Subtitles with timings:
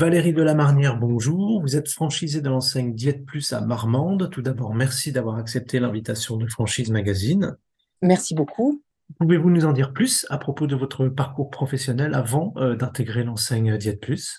[0.00, 1.60] Valérie Delamarnière, bonjour.
[1.60, 4.30] Vous êtes franchisée de l'enseigne Diète Plus à Marmande.
[4.30, 7.58] Tout d'abord, merci d'avoir accepté l'invitation de Franchise Magazine.
[8.00, 8.82] Merci beaucoup.
[9.18, 13.76] Pouvez-vous nous en dire plus à propos de votre parcours professionnel avant euh, d'intégrer l'enseigne
[13.76, 14.38] Diète Plus?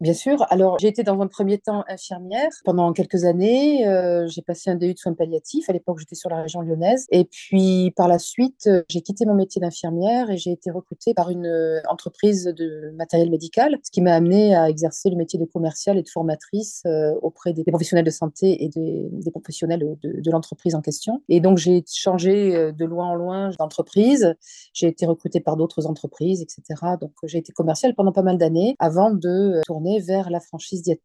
[0.00, 0.46] Bien sûr.
[0.48, 3.86] Alors, j'ai été dans un premier temps infirmière pendant quelques années.
[3.86, 5.68] Euh, j'ai passé un DU de soins palliatifs.
[5.68, 7.06] À l'époque, j'étais sur la région lyonnaise.
[7.10, 11.12] Et puis, par la suite, euh, j'ai quitté mon métier d'infirmière et j'ai été recrutée
[11.12, 15.38] par une euh, entreprise de matériel médical, ce qui m'a amenée à exercer le métier
[15.38, 16.82] de commercial et de formatrice
[17.20, 21.22] auprès des professionnels de santé et des, professionnels de, de l'entreprise en question.
[21.28, 24.34] Et donc, j'ai changé de loin en loin d'entreprise.
[24.72, 26.96] J'ai été recrutée par d'autres entreprises, etc.
[27.00, 31.02] Donc, j'ai été commerciale pendant pas mal d'années avant de tourner vers la franchise Diète.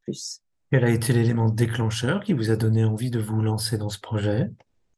[0.72, 4.00] Quel a été l'élément déclencheur qui vous a donné envie de vous lancer dans ce
[4.00, 4.52] projet?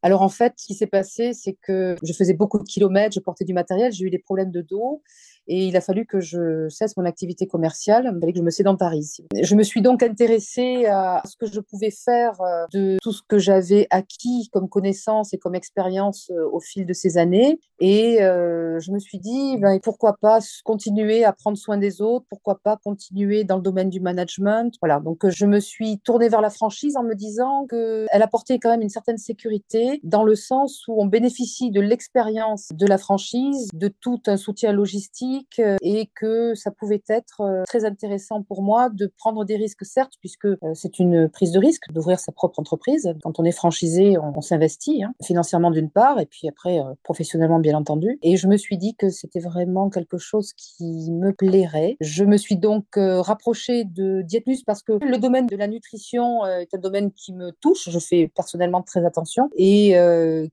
[0.04, 3.20] Alors en fait, ce qui s'est passé, c'est que je faisais beaucoup de kilomètres, je
[3.20, 5.02] portais du matériel, j'ai eu des problèmes de dos
[5.48, 8.50] et il a fallu que je cesse mon activité commerciale, il fallait que je me
[8.50, 9.22] sédentarise.
[9.42, 13.22] Je me suis donc intéressée à ce que je pouvais faire euh, de tout ce
[13.28, 17.60] que j'avais acquis comme connaissance et comme expérience euh, au fil de ces années.
[17.80, 22.26] Et euh, je me suis dit, ben, pourquoi pas continuer à prendre soin des autres,
[22.30, 24.74] pourquoi pas continuer dans le domaine du management.
[24.82, 28.72] Voilà, donc je me suis tournée vers la franchise en me disant qu'elle apportait quand
[28.72, 33.68] même une certaine sécurité dans le sens où on bénéficie de l'expérience de la franchise,
[33.74, 38.62] de tout un soutien logistique euh, et que ça pouvait être euh, très intéressant pour
[38.62, 42.32] moi de prendre des risques, certes, puisque euh, c'est une prise de risque d'ouvrir sa
[42.32, 43.14] propre entreprise.
[43.24, 47.76] Quand on est franchisé, on, s'investit hein, financièrement d'une part et puis après professionnellement bien
[47.76, 48.20] entendu.
[48.22, 51.98] Et je me suis dit que c'était vraiment quelque chose qui me plairait.
[52.00, 56.74] Je me suis donc rapprochée de Dietmus parce que le domaine de la nutrition est
[56.74, 57.90] un domaine qui me touche.
[57.90, 59.77] Je fais personnellement très attention et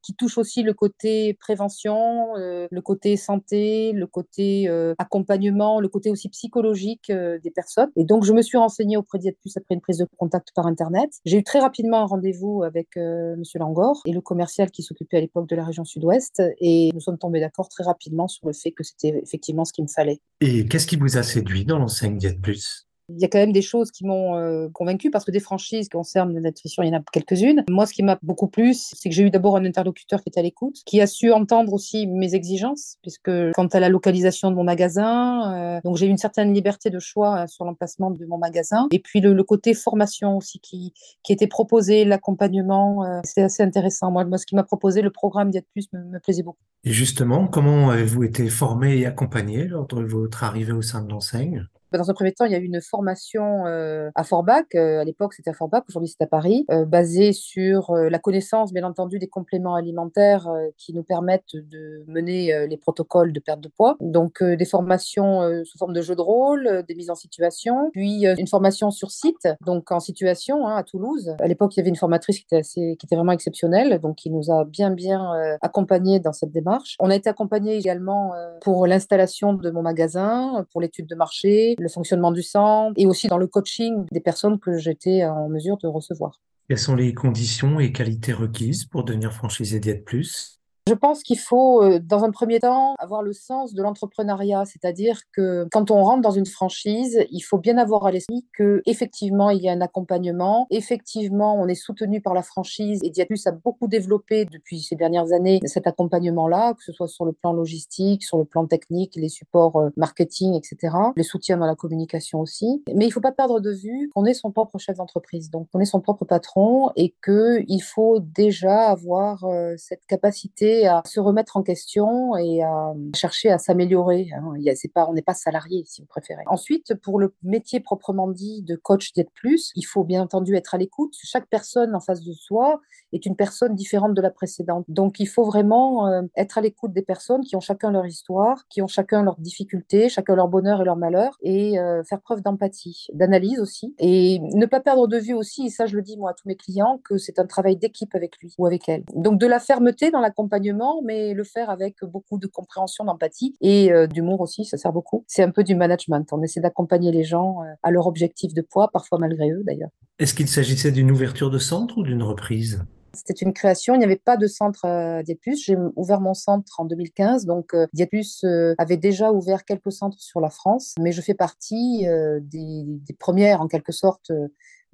[0.03, 6.11] qui touche aussi le côté prévention, le côté santé, le côté euh, accompagnement, le côté
[6.11, 7.91] aussi psychologique euh, des personnes.
[7.97, 11.11] Et donc, je me suis renseignée auprès Plus après une prise de contact par Internet.
[11.25, 15.16] J'ai eu très rapidement un rendez-vous avec euh, Monsieur Langor et le commercial qui s'occupait
[15.16, 16.43] à l'époque de la région sud-ouest.
[16.59, 19.84] Et nous sommes tombés d'accord très rapidement sur le fait que c'était effectivement ce qu'il
[19.84, 20.21] me fallait.
[20.41, 22.87] Et qu'est-ce qui vous a séduit dans l'enseigne Diète Plus?
[23.09, 25.88] Il y a quand même des choses qui m'ont euh, convaincu parce que des franchises
[25.88, 27.65] qui concernent la nutrition, il y en a quelques-unes.
[27.69, 30.41] Moi, ce qui m'a beaucoup plu, c'est que j'ai eu d'abord un interlocuteur qui était
[30.41, 34.56] à l'écoute, qui a su entendre aussi mes exigences, puisque quant à la localisation de
[34.56, 38.25] mon magasin, euh, donc j'ai eu une certaine liberté de choix euh, sur l'emplacement de
[38.26, 38.88] mon magasin.
[38.92, 40.94] Et puis le, côté formation aussi qui,
[41.28, 44.10] était proposé, l'accompagnement, c'est assez intéressant.
[44.10, 46.62] Moi, ce qui m'a proposé, le programme d'IA Plus me, me plaisait beaucoup.
[46.84, 51.10] Et justement, comment avez-vous été formé et accompagné lors de votre arrivée au sein de
[51.10, 51.66] l'enseigne
[51.99, 54.65] dans un premier temps, il y a eu une formation euh, à Forbach.
[54.75, 58.72] Euh, à l'époque, c'était à Forbach, aujourd'hui, c'est à Paris, euh, basée sur la connaissance,
[58.72, 63.69] bien entendu, des compléments alimentaires qui nous permettent de mener les protocoles de perte de
[63.69, 63.97] poids.
[64.00, 68.47] Donc, des formations sous forme de jeux de rôle, des mises en situation, puis une
[68.47, 71.34] formation sur site, donc en situation hein, à Toulouse.
[71.41, 74.16] À l'époque, il y avait une formatrice qui était, assez, qui était vraiment exceptionnelle, donc
[74.16, 76.97] qui nous a bien, bien accompagnés dans cette démarche.
[77.00, 81.89] On a été accompagnés également pour l'installation de mon magasin, pour l'étude de marché, le
[81.91, 85.87] fonctionnement du sang et aussi dans le coaching des personnes que j'étais en mesure de
[85.87, 86.41] recevoir.
[86.69, 90.61] Quelles sont les conditions et qualités requises pour devenir franchisé Diète Plus?
[90.87, 95.22] Je pense qu'il faut, euh, dans un premier temps, avoir le sens de l'entrepreneuriat, c'est-à-dire
[95.33, 99.49] que quand on rentre dans une franchise, il faut bien avoir à l'esprit que effectivement
[99.49, 103.53] il y a un accompagnement, effectivement on est soutenu par la franchise et Diatus a
[103.53, 108.22] beaucoup développé depuis ces dernières années cet accompagnement-là, que ce soit sur le plan logistique,
[108.22, 112.83] sur le plan technique, les supports euh, marketing, etc., les soutiens dans la communication aussi.
[112.95, 115.66] Mais il ne faut pas perdre de vue qu'on est son propre chef d'entreprise, donc
[115.72, 121.20] on est son propre patron et qu'il faut déjà avoir euh, cette capacité à se
[121.20, 124.28] remettre en question et à chercher à s'améliorer.
[124.34, 124.54] Hein.
[124.96, 126.42] On n'est pas salarié, si vous préférez.
[126.46, 130.74] Ensuite, pour le métier proprement dit de coach d'être plus, il faut bien entendu être
[130.74, 131.14] à l'écoute.
[131.22, 132.80] Chaque personne en face de soi
[133.12, 134.84] est une personne différente de la précédente.
[134.88, 138.66] Donc, il faut vraiment euh, être à l'écoute des personnes qui ont chacun leur histoire,
[138.68, 142.42] qui ont chacun leurs difficultés, chacun leur bonheur et leur malheur, et euh, faire preuve
[142.42, 146.16] d'empathie, d'analyse aussi, et ne pas perdre de vue aussi, et ça je le dis
[146.16, 149.04] moi à tous mes clients, que c'est un travail d'équipe avec lui ou avec elle.
[149.15, 150.64] Donc, de la fermeté dans l'accompagnement
[151.05, 155.25] mais le faire avec beaucoup de compréhension, d'empathie et euh, d'humour aussi, ça sert beaucoup.
[155.27, 156.27] C'est un peu du management.
[156.33, 159.91] On essaie d'accompagner les gens euh, à leur objectif de poids, parfois malgré eux d'ailleurs.
[160.19, 162.84] Est-ce qu'il s'agissait d'une ouverture de centre ou d'une reprise?
[163.13, 165.65] C'était une création, il n'y avait pas de centre euh, Diatus.
[165.65, 168.45] J'ai ouvert mon centre en 2015, donc euh, Diatus
[168.78, 172.07] avait déjà ouvert quelques centres sur la France, mais je fais partie
[172.41, 174.33] des, premières, en quelque sorte,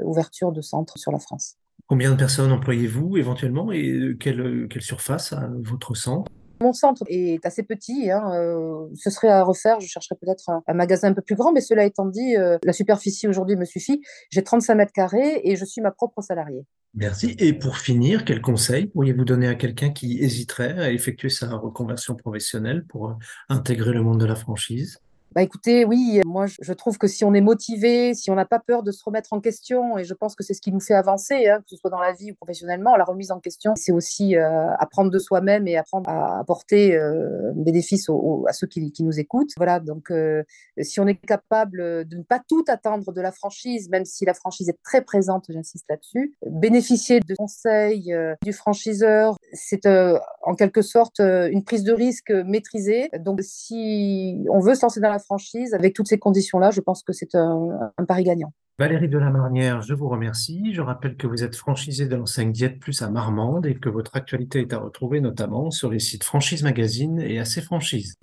[0.01, 1.57] ouvertures de centres sur la France.
[1.91, 6.31] Combien de personnes employez-vous éventuellement et quelle, quelle surface a votre centre?
[6.61, 10.63] Mon centre est assez petit, hein, euh, ce serait à refaire, je chercherais peut-être un,
[10.69, 13.65] un, magasin un peu plus grand, mais cela étant dit, euh, la superficie aujourd'hui me
[13.65, 14.03] suffit.
[14.31, 16.65] J'ai 35 mètres carrés et je suis ma propre salariée.
[16.95, 17.35] Merci.
[17.41, 22.15] Et pour finir, quel conseil pourriez-vous donner à quelqu'un qui hésiterait à effectuer sa reconversion
[22.15, 25.01] professionnelle pour intégrer le monde de la franchise?
[25.35, 28.59] Bah écoutez, oui, moi je trouve que si on est motivé, si on n'a pas
[28.59, 30.94] peur de se remettre en question, et je pense que c'est ce qui nous fait
[30.94, 33.93] avancer, hein, que ce soit dans la vie ou professionnellement, la remise en question, c'est
[33.93, 38.91] aussi euh, apprendre de soi-même et apprendre à apporter euh, bénéfice au, à ceux qui,
[38.93, 39.53] qui, nous écoutent.
[39.56, 40.43] Voilà, donc euh,
[40.81, 44.35] si on est capable de ne pas tout attendre de la franchise, même si la
[44.35, 50.55] franchise est très présente, j'insiste là-dessus, bénéficier de conseils euh, du franchiseur, c'est euh, en
[50.55, 53.11] quelque sorte une prise de risque maîtrisée.
[53.19, 57.03] Donc si on veut se lancer dans la franchise, avec toutes ces conditions-là, je pense
[57.03, 58.53] que c'est un, un, pari gagnant.
[58.79, 60.73] Valérie Delamarnière, je vous remercie.
[60.73, 64.17] Je rappelle que vous êtes franchisée de l'enseigne Diète Plus à Marmande et que votre
[64.17, 68.17] actualité est à retrouver notamment sur les sites Franchise Magazine et AC Franchise.